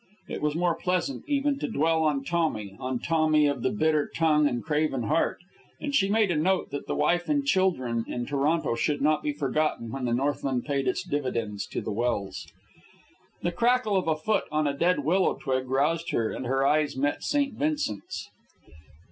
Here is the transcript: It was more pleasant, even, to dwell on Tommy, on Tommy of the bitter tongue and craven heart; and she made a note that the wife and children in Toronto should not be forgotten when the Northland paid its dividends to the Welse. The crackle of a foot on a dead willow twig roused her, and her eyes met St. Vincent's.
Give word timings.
It 0.27 0.41
was 0.41 0.55
more 0.55 0.73
pleasant, 0.73 1.25
even, 1.27 1.59
to 1.59 1.67
dwell 1.67 2.01
on 2.01 2.23
Tommy, 2.23 2.75
on 2.79 2.97
Tommy 2.97 3.45
of 3.45 3.61
the 3.61 3.69
bitter 3.69 4.09
tongue 4.15 4.47
and 4.47 4.63
craven 4.63 5.03
heart; 5.03 5.37
and 5.79 5.93
she 5.93 6.09
made 6.09 6.31
a 6.31 6.35
note 6.35 6.71
that 6.71 6.87
the 6.87 6.95
wife 6.95 7.29
and 7.29 7.45
children 7.45 8.03
in 8.07 8.25
Toronto 8.25 8.73
should 8.73 8.99
not 8.99 9.21
be 9.21 9.31
forgotten 9.31 9.91
when 9.91 10.05
the 10.05 10.13
Northland 10.15 10.65
paid 10.65 10.87
its 10.87 11.03
dividends 11.03 11.67
to 11.67 11.81
the 11.81 11.91
Welse. 11.93 12.47
The 13.43 13.51
crackle 13.51 13.95
of 13.95 14.07
a 14.07 14.15
foot 14.17 14.45
on 14.51 14.65
a 14.65 14.73
dead 14.75 15.03
willow 15.05 15.35
twig 15.35 15.69
roused 15.69 16.09
her, 16.09 16.31
and 16.31 16.47
her 16.47 16.65
eyes 16.65 16.97
met 16.97 17.21
St. 17.21 17.53
Vincent's. 17.53 18.27